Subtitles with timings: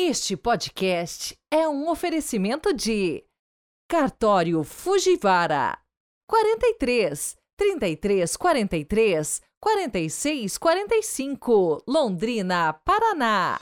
[0.00, 3.24] Este podcast é um oferecimento de
[3.90, 5.76] Cartório Fujivara
[6.30, 13.58] 43 33 43 46 45 Londrina, Paraná.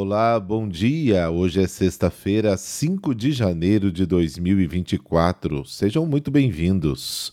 [0.00, 1.28] Olá, bom dia!
[1.28, 5.64] Hoje é sexta-feira, 5 de janeiro de 2024.
[5.64, 7.32] Sejam muito bem-vindos.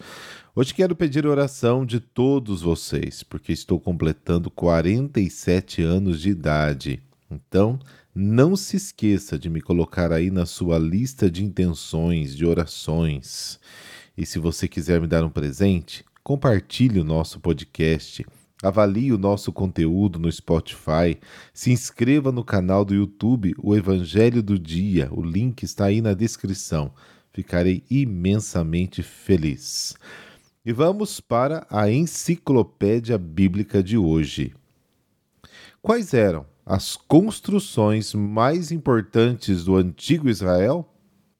[0.55, 7.03] Hoje quero pedir oração de todos vocês, porque estou completando 47 anos de idade.
[7.29, 7.77] Então,
[8.15, 13.59] não se esqueça de me colocar aí na sua lista de intenções, de orações.
[14.17, 18.25] E se você quiser me dar um presente, compartilhe o nosso podcast
[18.63, 21.19] Avalie o nosso conteúdo no Spotify,
[21.53, 26.13] se inscreva no canal do YouTube O Evangelho do Dia, o link está aí na
[26.13, 26.91] descrição.
[27.33, 29.93] Ficarei imensamente feliz.
[30.65, 34.53] E vamos para a enciclopédia bíblica de hoje.
[35.81, 40.89] Quais eram as construções mais importantes do antigo Israel?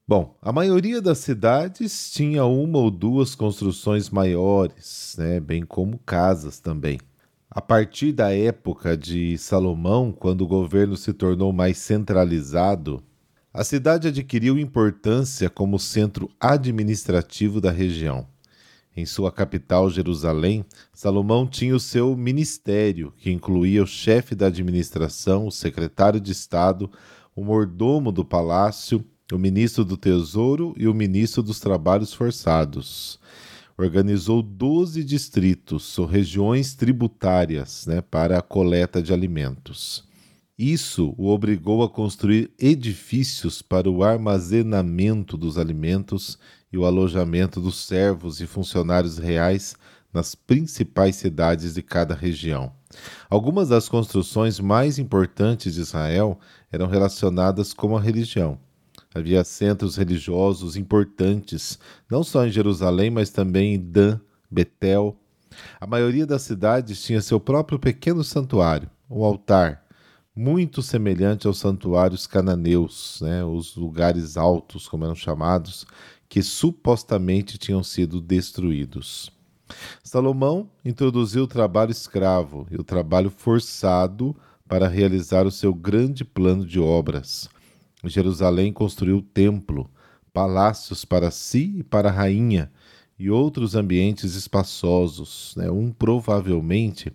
[0.08, 6.60] Bom, a maioria das cidades tinha uma ou duas construções maiores, né, bem como casas
[6.60, 7.00] também.
[7.50, 13.02] A partir da época de Salomão, quando o governo se tornou mais centralizado,
[13.52, 18.28] a cidade adquiriu importância como centro administrativo da região.
[18.96, 25.48] Em sua capital, Jerusalém, Salomão tinha o seu ministério, que incluía o chefe da administração,
[25.48, 26.92] o secretário de Estado,
[27.36, 33.20] o mordomo do palácio, o ministro do Tesouro e o ministro dos Trabalhos Forçados
[33.78, 40.04] organizou 12 distritos ou regiões tributárias né, para a coleta de alimentos.
[40.58, 46.38] Isso o obrigou a construir edifícios para o armazenamento dos alimentos
[46.72, 49.76] e o alojamento dos servos e funcionários reais
[50.14, 52.72] nas principais cidades de cada região.
[53.30, 56.40] Algumas das construções mais importantes de Israel
[56.72, 58.58] eram relacionadas com a religião.
[59.16, 61.80] Havia centros religiosos importantes,
[62.12, 64.20] não só em Jerusalém, mas também em Dan,
[64.52, 65.18] Betel.
[65.80, 69.86] A maioria das cidades tinha seu próprio pequeno santuário, um altar,
[70.36, 75.88] muito semelhante aos santuários cananeus, né, os lugares altos, como eram chamados,
[76.28, 79.32] que supostamente tinham sido destruídos.
[80.04, 84.36] Salomão introduziu o trabalho escravo e o trabalho forçado
[84.68, 87.50] para realizar o seu grande plano de obras.
[88.10, 89.90] Jerusalém construiu templo,
[90.34, 92.72] palácios para si e para a rainha
[93.18, 95.72] e outros ambientes espaçosos, né?
[95.72, 97.12] um provavelmente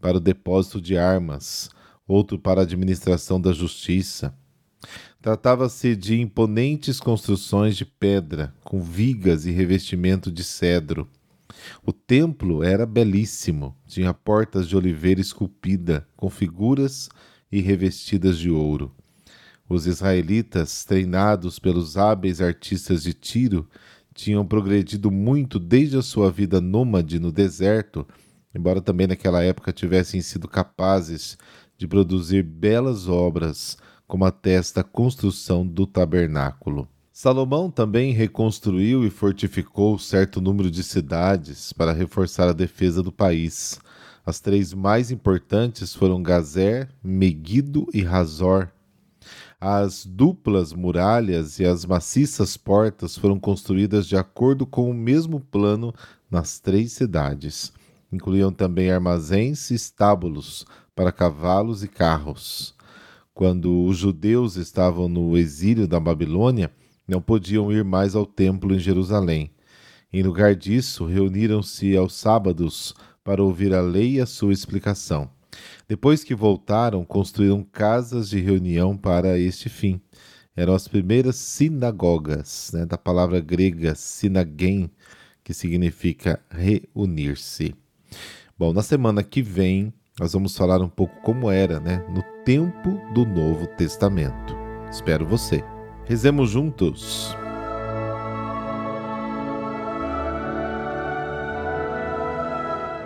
[0.00, 1.70] para o depósito de armas,
[2.06, 4.34] outro para a administração da justiça.
[5.20, 11.06] Tratava-se de imponentes construções de pedra, com vigas e revestimento de cedro.
[11.84, 17.10] O templo era belíssimo, tinha portas de oliveira esculpida, com figuras
[17.52, 18.94] e revestidas de ouro.
[19.70, 23.68] Os israelitas, treinados pelos hábeis artistas de Tiro,
[24.12, 28.04] tinham progredido muito desde a sua vida nômade no deserto,
[28.52, 31.38] embora também naquela época tivessem sido capazes
[31.78, 33.78] de produzir belas obras,
[34.08, 36.88] como até esta construção do tabernáculo.
[37.12, 43.78] Salomão também reconstruiu e fortificou certo número de cidades para reforçar a defesa do país.
[44.26, 48.68] As três mais importantes foram Gazer, Megido e Razor,
[49.60, 55.92] as duplas muralhas e as maciças portas foram construídas de acordo com o mesmo plano
[56.30, 57.70] nas três cidades.
[58.10, 62.74] Incluíam também armazéns e estábulos para cavalos e carros.
[63.34, 66.72] Quando os judeus estavam no exílio da Babilônia,
[67.06, 69.50] não podiam ir mais ao templo em Jerusalém.
[70.12, 75.30] Em lugar disso, reuniram-se aos sábados para ouvir a lei e a sua explicação.
[75.88, 80.00] Depois que voltaram, construíram casas de reunião para este fim.
[80.56, 84.90] Eram as primeiras sinagogas, né, da palavra grega sinagen,
[85.42, 87.74] que significa reunir-se.
[88.58, 93.00] Bom, na semana que vem nós vamos falar um pouco como era, né, no tempo
[93.14, 94.54] do Novo Testamento.
[94.90, 95.64] Espero você.
[96.04, 97.34] Rezemos juntos.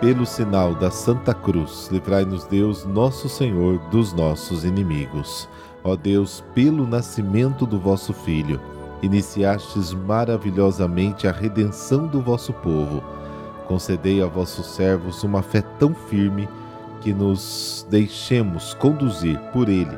[0.05, 5.49] Pelo sinal da Santa Cruz, livrai-nos Deus, nosso Senhor, dos nossos inimigos.
[5.83, 8.61] Ó Deus, pelo nascimento do vosso Filho,
[9.01, 13.03] iniciastes maravilhosamente a redenção do vosso povo.
[13.67, 16.47] Concedei a vossos servos uma fé tão firme
[17.01, 19.97] que nos deixemos conduzir por ele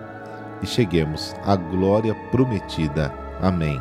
[0.62, 3.13] e cheguemos à glória prometida.
[3.42, 3.77] Amém.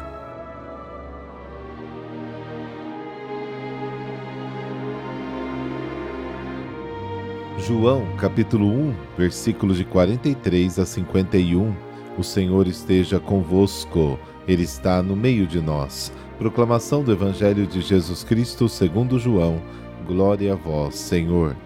[7.67, 11.75] João, capítulo 1, versículos de 43 a 51.
[12.17, 14.17] O Senhor esteja convosco,
[14.47, 16.13] Ele está no meio de nós.
[16.39, 19.61] Proclamação do Evangelho de Jesus Cristo segundo João.
[20.07, 21.57] Glória a vós, Senhor.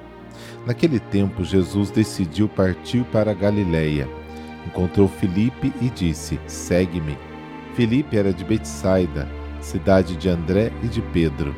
[0.66, 4.08] Naquele tempo, Jesus decidiu partir para a Galiléia.
[4.66, 7.18] Encontrou Filipe e disse: Segue-me.
[7.74, 9.28] Filipe era de Betsaida,
[9.60, 11.54] cidade de André e de Pedro.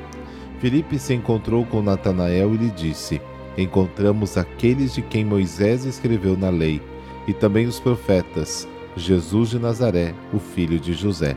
[0.58, 3.20] Filipe se encontrou com Natanael e lhe disse:
[3.56, 6.81] Encontramos aqueles de quem Moisés escreveu na lei,
[7.26, 8.66] e também os profetas,
[8.96, 11.37] Jesus de Nazaré, o filho de José.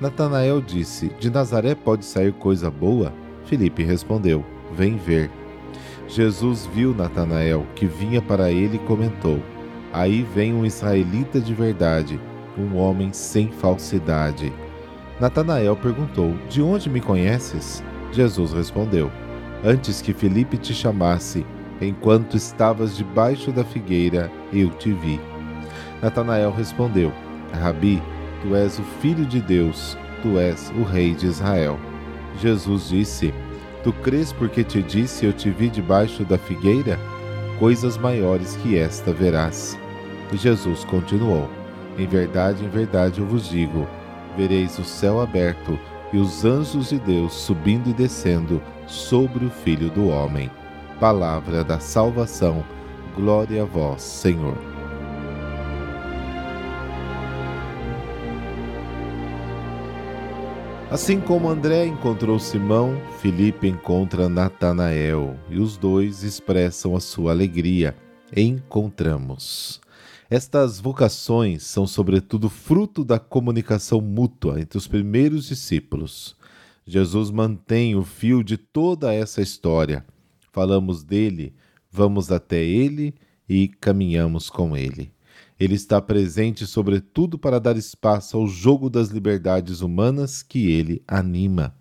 [0.00, 3.12] Natanael disse: De Nazaré pode sair coisa boa?
[3.44, 4.44] Filipe respondeu:
[4.74, 5.30] Vem ver.
[6.06, 9.42] Jesus viu Natanael, que vinha para ele e comentou:
[9.92, 12.18] Aí vem um israelita de verdade,
[12.56, 14.52] um homem sem falsidade.
[15.20, 17.82] Natanael perguntou: De onde me conheces?
[18.12, 19.10] Jesus respondeu:
[19.64, 21.44] Antes que Felipe te chamasse,
[21.80, 25.20] enquanto estavas debaixo da figueira, eu te vi.
[26.00, 27.12] Natanael respondeu:
[27.52, 28.00] Rabi,
[28.40, 31.78] tu és o filho de Deus, tu és o rei de Israel.
[32.40, 33.34] Jesus disse:
[33.82, 36.98] Tu crês porque te disse eu te vi debaixo da figueira?
[37.58, 39.76] Coisas maiores que esta verás.
[40.32, 41.48] E Jesus continuou:
[41.98, 43.88] Em verdade, em verdade eu vos digo:
[44.36, 45.76] vereis o céu aberto
[46.12, 50.50] e os anjos de Deus subindo e descendo sobre o Filho do Homem.
[50.98, 52.64] Palavra da salvação,
[53.14, 54.56] glória a vós, Senhor.
[60.90, 67.94] Assim como André encontrou Simão, Filipe encontra Natanael e os dois expressam a sua alegria.
[68.34, 69.82] Encontramos.
[70.30, 76.36] Estas vocações são, sobretudo, fruto da comunicação mútua entre os primeiros discípulos.
[76.86, 80.04] Jesus mantém o fio de toda essa história.
[80.52, 81.54] Falamos dele,
[81.90, 83.14] vamos até ele
[83.48, 85.10] e caminhamos com ele.
[85.58, 91.74] Ele está presente, sobretudo, para dar espaço ao jogo das liberdades humanas que ele anima.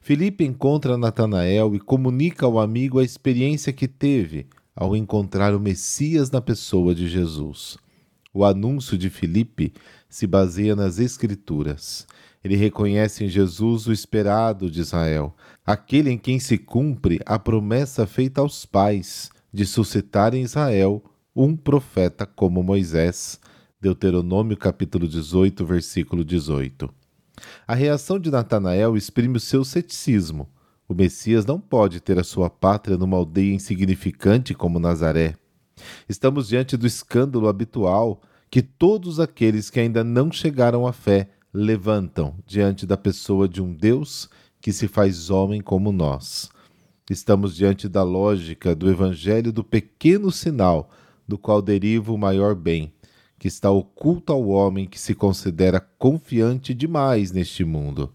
[0.00, 4.46] Felipe encontra Natanael e comunica ao amigo a experiência que teve
[4.76, 7.78] ao encontrar o Messias na pessoa de Jesus.
[8.32, 9.72] O anúncio de Filipe
[10.06, 12.06] se baseia nas Escrituras.
[12.44, 15.34] Ele reconhece em Jesus o esperado de Israel,
[15.64, 21.02] aquele em quem se cumpre a promessa feita aos pais de suscitar em Israel
[21.34, 23.40] um profeta como Moisés.
[23.80, 26.88] Deuteronômio capítulo 18, versículo 18.
[27.66, 30.48] A reação de Natanael exprime o seu ceticismo
[30.88, 35.34] o Messias não pode ter a sua pátria numa aldeia insignificante como Nazaré.
[36.08, 42.36] Estamos diante do escândalo habitual que todos aqueles que ainda não chegaram à fé levantam
[42.46, 44.28] diante da pessoa de um Deus
[44.60, 46.50] que se faz homem como nós.
[47.10, 50.90] Estamos diante da lógica do evangelho do pequeno sinal
[51.26, 52.92] do qual deriva o maior bem,
[53.38, 58.12] que está oculto ao homem que se considera confiante demais neste mundo.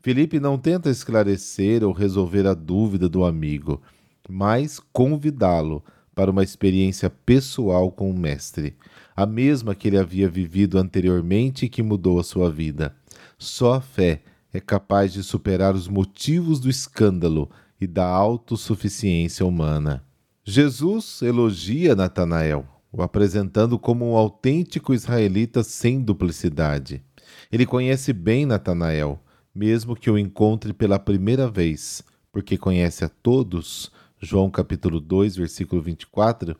[0.00, 3.82] Felipe não tenta esclarecer ou resolver a dúvida do amigo,
[4.28, 5.82] mas convidá-lo
[6.14, 8.76] para uma experiência pessoal com o Mestre,
[9.16, 12.94] a mesma que ele havia vivido anteriormente e que mudou a sua vida.
[13.36, 14.22] Só a fé
[14.52, 17.50] é capaz de superar os motivos do escândalo
[17.80, 20.04] e da autossuficiência humana.
[20.44, 27.02] Jesus elogia Natanael, o apresentando como um autêntico israelita sem duplicidade.
[27.50, 29.20] Ele conhece bem Natanael,
[29.54, 35.80] mesmo que o encontre pela primeira vez, porque conhece a todos, João capítulo 2, versículo
[35.80, 36.56] 24,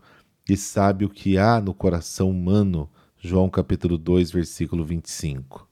[0.49, 5.69] e sabe o que há no coração humano, João capítulo 2, versículo 25.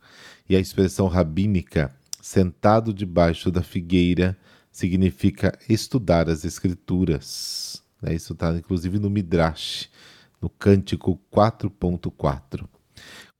[0.48, 4.36] E a expressão rabínica, sentado debaixo da figueira,
[4.72, 7.82] significa estudar as escrituras.
[8.00, 8.14] Né?
[8.14, 9.88] Isso está inclusive no Midrash,
[10.40, 12.66] no Cântico 4.4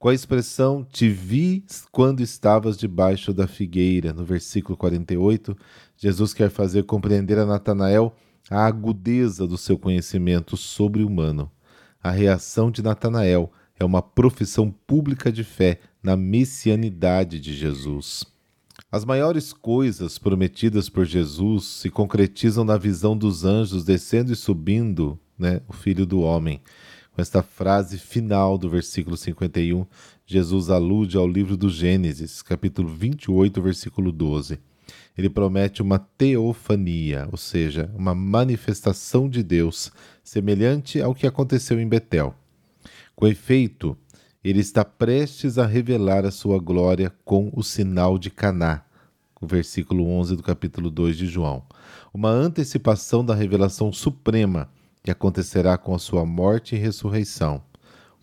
[0.03, 4.11] com a expressão te vi quando estavas debaixo da figueira.
[4.11, 5.55] No versículo 48,
[5.95, 8.13] Jesus quer fazer compreender a Natanael
[8.49, 11.49] a agudeza do seu conhecimento sobre-humano.
[12.03, 18.25] A reação de Natanael é uma profissão pública de fé na messianidade de Jesus.
[18.91, 25.17] As maiores coisas prometidas por Jesus se concretizam na visão dos anjos descendo e subindo,
[25.39, 26.59] né, o Filho do Homem.
[27.13, 29.85] Com esta frase final do versículo 51,
[30.25, 34.59] Jesus alude ao livro do Gênesis, capítulo 28, versículo 12.
[35.15, 39.91] Ele promete uma teofania, ou seja, uma manifestação de Deus,
[40.23, 42.33] semelhante ao que aconteceu em Betel.
[43.15, 43.95] Com efeito,
[44.43, 48.83] ele está prestes a revelar a sua glória com o sinal de Caná,
[49.39, 51.63] o versículo 11 do capítulo 2 de João.
[52.11, 54.67] Uma antecipação da revelação suprema
[55.03, 57.61] que acontecerá com a sua morte e ressurreição.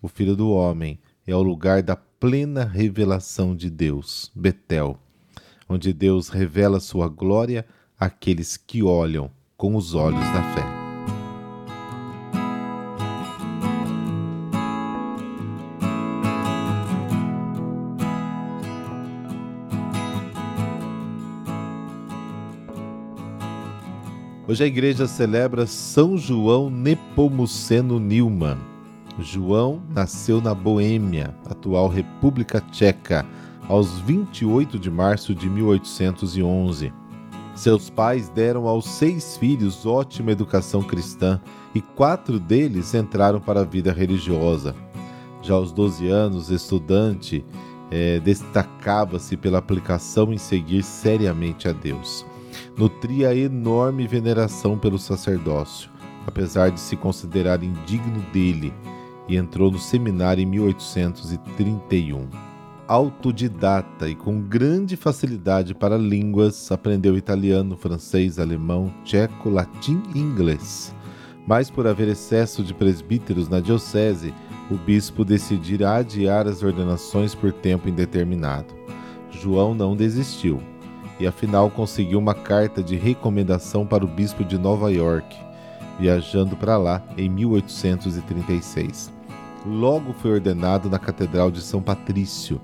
[0.01, 4.99] O Filho do Homem é o lugar da plena revelação de Deus, Betel,
[5.69, 7.67] onde Deus revela sua glória
[7.99, 10.80] àqueles que olham com os olhos da fé.
[24.51, 28.59] Hoje a igreja celebra São João Nepomuceno Newman.
[29.21, 33.25] João nasceu na Boêmia, atual República Tcheca,
[33.69, 36.93] aos 28 de março de 1811.
[37.55, 41.41] Seus pais deram aos seis filhos ótima educação cristã
[41.73, 44.75] e quatro deles entraram para a vida religiosa.
[45.43, 47.45] Já aos 12 anos, estudante,
[47.89, 52.29] eh, destacava-se pela aplicação em seguir seriamente a Deus
[52.81, 55.91] nutria enorme veneração pelo sacerdócio,
[56.27, 58.73] apesar de se considerar indigno dele,
[59.29, 62.27] e entrou no seminário em 1831.
[62.89, 70.95] Autodidata e com grande facilidade para línguas, aprendeu italiano, francês, alemão, tcheco, latim e inglês.
[71.47, 74.33] Mas por haver excesso de presbíteros na diocese,
[74.71, 78.75] o bispo decidirá adiar as ordenações por tempo indeterminado.
[79.31, 80.63] João não desistiu
[81.21, 85.37] e afinal conseguiu uma carta de recomendação para o bispo de Nova York,
[85.99, 89.13] viajando para lá em 1836.
[89.67, 92.59] Logo foi ordenado na Catedral de São Patrício,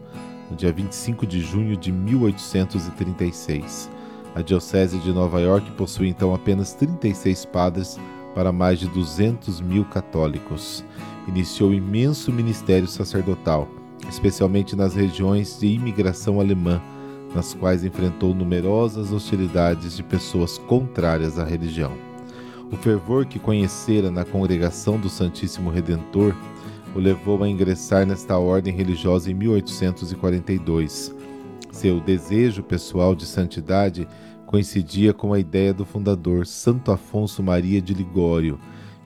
[0.51, 3.91] no dia 25 de junho de 1836.
[4.35, 8.01] A Diocese de Nova York possui então apenas 36 padres
[8.35, 10.83] para mais de 200 mil católicos.
[11.29, 13.69] Iniciou imenso ministério sacerdotal,
[14.09, 16.81] especialmente nas regiões de imigração alemã
[17.37, 21.93] nas quais enfrentou numerosas hostilidades de pessoas contrárias à religião.
[22.73, 26.35] O fervor que conhecera na congregação do Santíssimo Redentor
[26.95, 31.15] o levou a ingressar nesta ordem religiosa em 1842.
[31.71, 34.09] Seu desejo pessoal de santidade
[34.47, 38.59] coincidia com a ideia do fundador Santo Afonso Maria de Ligório,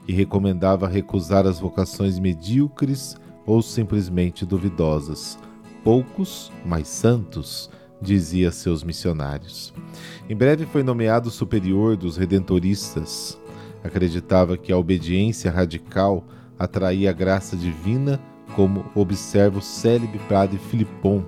[0.05, 5.37] que recomendava recusar as vocações medíocres ou simplesmente duvidosas.
[5.83, 7.69] Poucos, mas santos,
[8.01, 9.73] dizia seus missionários.
[10.29, 13.39] Em breve foi nomeado superior dos redentoristas.
[13.83, 16.25] Acreditava que a obediência radical
[16.57, 18.19] atraía a graça divina,
[18.55, 21.23] como observa o célebre padre Filipon,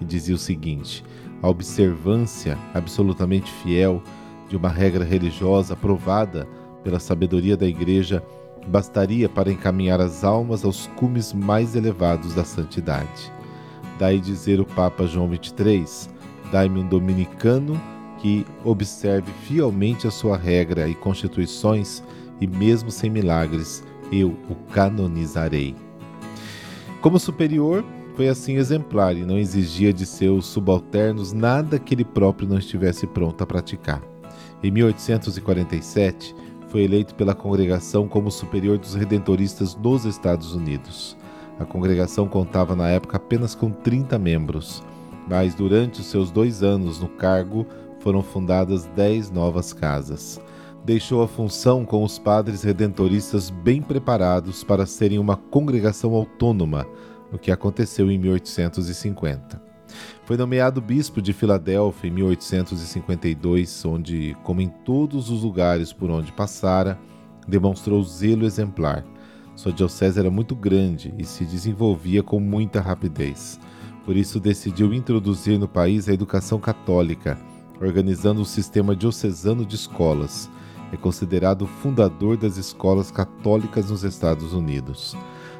[0.00, 1.04] e dizia o seguinte:
[1.42, 4.02] a observância absolutamente fiel
[4.48, 6.46] de uma regra religiosa aprovada
[6.82, 8.22] pela sabedoria da Igreja
[8.66, 13.37] bastaria para encaminhar as almas aos cumes mais elevados da santidade.
[13.98, 16.10] Daí dizer o Papa João XXIII:
[16.52, 17.80] Dai-me um dominicano
[18.18, 22.02] que observe fielmente a sua regra e constituições,
[22.40, 25.74] e mesmo sem milagres, eu o canonizarei.
[27.00, 32.48] Como superior, foi assim exemplar e não exigia de seus subalternos nada que ele próprio
[32.48, 34.02] não estivesse pronto a praticar.
[34.62, 36.34] Em 1847,
[36.68, 41.16] foi eleito pela congregação como superior dos redentoristas nos Estados Unidos.
[41.58, 44.82] A congregação contava na época apenas com 30 membros,
[45.28, 47.66] mas durante os seus dois anos no cargo
[48.00, 50.40] foram fundadas 10 novas casas.
[50.84, 56.86] Deixou a função com os padres redentoristas bem preparados para serem uma congregação autônoma,
[57.32, 59.60] o que aconteceu em 1850.
[60.24, 66.30] Foi nomeado bispo de Filadélfia em 1852, onde, como em todos os lugares por onde
[66.32, 66.98] passara,
[67.48, 69.04] demonstrou zelo exemplar
[69.58, 73.58] sua diocese era muito grande e se desenvolvia com muita rapidez.
[74.04, 77.36] Por isso, decidiu introduzir no país a educação católica,
[77.80, 80.48] organizando o sistema diocesano de escolas.
[80.92, 85.16] É considerado o fundador das escolas católicas nos Estados Unidos.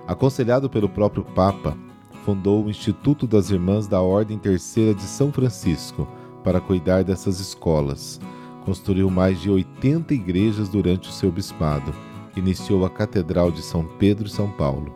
[0.06, 1.76] Aconselhado pelo próprio Papa,
[2.24, 6.06] fundou o Instituto das Irmãs da Ordem Terceira de São Francisco
[6.44, 8.20] para cuidar dessas escolas.
[8.64, 11.92] Construiu mais de 80 igrejas durante o seu bispado
[12.38, 14.94] iniciou a Catedral de São Pedro e São Paulo.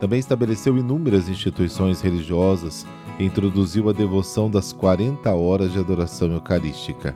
[0.00, 2.86] Também estabeleceu inúmeras instituições religiosas
[3.18, 7.14] e introduziu a devoção das 40 horas de adoração eucarística.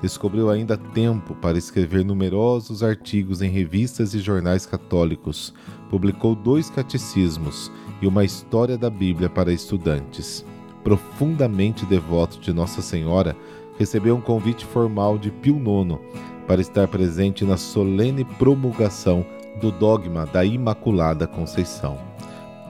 [0.00, 5.52] Descobriu ainda tempo para escrever numerosos artigos em revistas e jornais católicos.
[5.90, 10.44] Publicou dois catecismos e uma história da Bíblia para estudantes.
[10.84, 13.36] Profundamente devoto de Nossa Senhora,
[13.78, 15.98] recebeu um convite formal de Pio IX
[16.46, 19.24] para estar presente na solene promulgação
[19.60, 21.98] do dogma da Imaculada Conceição.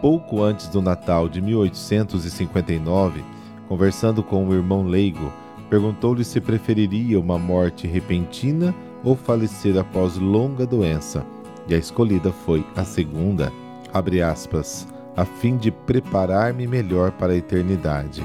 [0.00, 3.24] Pouco antes do Natal de 1859,
[3.68, 5.32] conversando com um irmão leigo,
[5.68, 11.24] perguntou-lhe se preferiria uma morte repentina ou falecer após longa doença,
[11.68, 13.52] e a escolhida foi a segunda,
[13.92, 18.22] abre aspas, a fim de preparar-me melhor para a eternidade.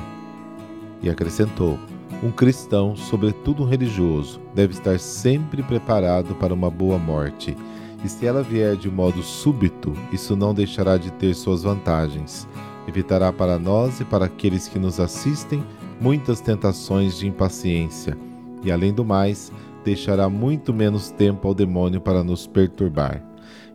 [1.01, 1.79] E acrescentou:
[2.23, 7.57] um cristão, sobretudo um religioso, deve estar sempre preparado para uma boa morte,
[8.03, 12.47] e se ela vier de modo súbito, isso não deixará de ter suas vantagens.
[12.87, 15.63] Evitará para nós e para aqueles que nos assistem
[15.99, 18.17] muitas tentações de impaciência,
[18.63, 19.51] e além do mais,
[19.83, 23.23] deixará muito menos tempo ao demônio para nos perturbar.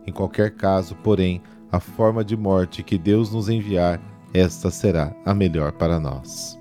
[0.05, 3.99] Em qualquer caso, porém, a forma de morte que Deus nos enviar,
[4.33, 6.57] esta será a melhor para nós.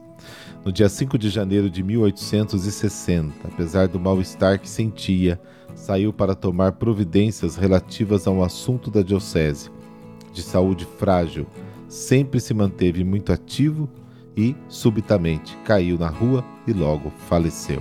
[0.67, 5.41] No dia 5 de janeiro de 1860, apesar do mal-estar que sentia,
[5.77, 9.71] saiu para tomar providências relativas a um assunto da diocese.
[10.33, 11.47] De saúde frágil,
[11.89, 13.89] sempre se manteve muito ativo
[14.37, 17.81] e, subitamente, caiu na rua e logo faleceu.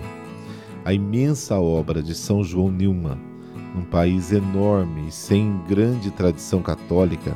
[0.86, 3.18] A imensa obra de São João Newman,
[3.74, 7.36] num país enorme e sem grande tradição católica,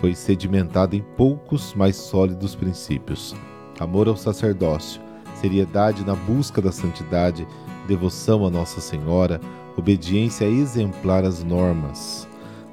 [0.00, 3.32] foi sedimentada em poucos mais sólidos princípios
[3.82, 5.00] amor ao sacerdócio,
[5.34, 7.46] seriedade na busca da santidade,
[7.86, 9.40] devoção a Nossa Senhora,
[9.76, 12.28] obediência exemplar às normas.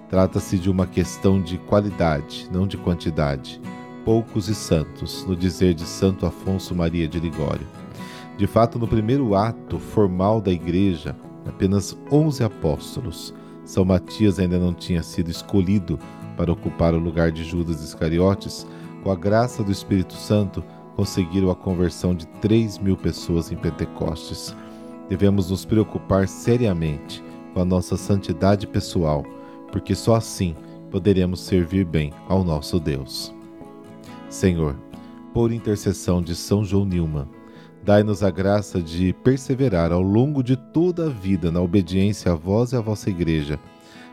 [0.10, 3.62] Trata-se de uma questão de qualidade, não de quantidade.
[4.04, 7.68] Poucos e santos, no dizer de Santo Afonso Maria de Ligório.
[8.38, 13.34] De fato, no primeiro ato formal da Igreja, apenas 11 apóstolos.
[13.66, 16.00] São Matias ainda não tinha sido escolhido
[16.36, 18.66] para ocupar o lugar de Judas Iscariotes,
[19.04, 20.64] com a graça do Espírito Santo,
[21.00, 24.54] conseguiram a conversão de 3 mil pessoas em Pentecostes.
[25.08, 29.24] Devemos nos preocupar seriamente com a nossa santidade pessoal,
[29.72, 30.54] porque só assim
[30.92, 33.34] poderemos servir bem ao nosso Deus.
[34.28, 34.76] Senhor,
[35.34, 37.30] por intercessão de São João Nilman,
[37.82, 42.74] dai-nos a graça de perseverar ao longo de toda a vida na obediência a vós
[42.74, 43.58] e à vossa Igreja,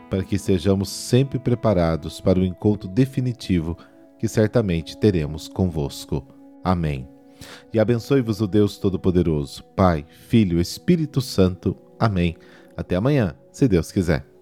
[0.09, 3.77] para que sejamos sempre preparados para o encontro definitivo
[4.17, 6.36] que certamente teremos convosco.
[6.63, 7.07] Amém.
[7.73, 11.77] E abençoe-vos o Deus Todo-Poderoso, Pai, Filho, Espírito Santo.
[11.99, 12.35] Amém.
[12.75, 14.36] Até amanhã, se Deus quiser.